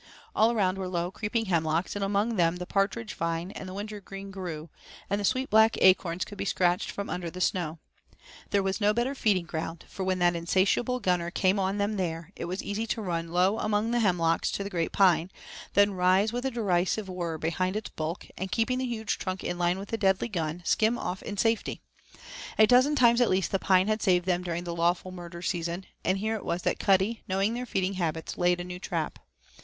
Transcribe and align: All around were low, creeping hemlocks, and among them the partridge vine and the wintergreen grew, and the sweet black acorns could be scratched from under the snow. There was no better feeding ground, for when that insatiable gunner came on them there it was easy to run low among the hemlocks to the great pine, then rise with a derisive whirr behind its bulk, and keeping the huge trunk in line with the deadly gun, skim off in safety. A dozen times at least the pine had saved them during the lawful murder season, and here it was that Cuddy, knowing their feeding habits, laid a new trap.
All 0.35 0.51
around 0.51 0.79
were 0.79 0.87
low, 0.87 1.11
creeping 1.11 1.45
hemlocks, 1.45 1.95
and 1.95 2.03
among 2.03 2.35
them 2.35 2.55
the 2.55 2.65
partridge 2.65 3.13
vine 3.13 3.51
and 3.51 3.69
the 3.69 3.73
wintergreen 3.75 4.31
grew, 4.31 4.67
and 5.11 5.21
the 5.21 5.23
sweet 5.23 5.51
black 5.51 5.77
acorns 5.79 6.25
could 6.25 6.39
be 6.39 6.43
scratched 6.43 6.89
from 6.89 7.07
under 7.07 7.29
the 7.29 7.39
snow. 7.39 7.77
There 8.49 8.63
was 8.63 8.81
no 8.81 8.95
better 8.95 9.13
feeding 9.13 9.45
ground, 9.45 9.85
for 9.87 10.03
when 10.03 10.17
that 10.17 10.35
insatiable 10.35 11.01
gunner 11.01 11.29
came 11.29 11.59
on 11.59 11.77
them 11.77 11.97
there 11.97 12.31
it 12.35 12.45
was 12.45 12.63
easy 12.63 12.87
to 12.87 12.99
run 13.03 13.27
low 13.31 13.59
among 13.59 13.91
the 13.91 13.99
hemlocks 13.99 14.49
to 14.53 14.63
the 14.63 14.71
great 14.71 14.91
pine, 14.91 15.29
then 15.75 15.93
rise 15.93 16.33
with 16.33 16.47
a 16.47 16.49
derisive 16.49 17.07
whirr 17.07 17.37
behind 17.37 17.75
its 17.75 17.91
bulk, 17.91 18.25
and 18.35 18.51
keeping 18.51 18.79
the 18.79 18.87
huge 18.87 19.19
trunk 19.19 19.43
in 19.43 19.59
line 19.59 19.77
with 19.77 19.89
the 19.89 19.99
deadly 19.99 20.29
gun, 20.29 20.63
skim 20.65 20.97
off 20.97 21.21
in 21.21 21.37
safety. 21.37 21.79
A 22.57 22.65
dozen 22.65 22.95
times 22.95 23.21
at 23.21 23.29
least 23.29 23.51
the 23.51 23.59
pine 23.59 23.87
had 23.87 24.01
saved 24.01 24.25
them 24.25 24.41
during 24.41 24.63
the 24.63 24.75
lawful 24.75 25.11
murder 25.11 25.43
season, 25.43 25.85
and 26.03 26.17
here 26.17 26.33
it 26.33 26.43
was 26.43 26.63
that 26.63 26.79
Cuddy, 26.79 27.21
knowing 27.27 27.53
their 27.53 27.67
feeding 27.67 27.93
habits, 27.93 28.35
laid 28.35 28.59
a 28.59 28.63
new 28.63 28.79
trap. 28.79 29.19